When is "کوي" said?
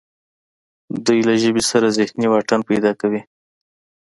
3.01-3.21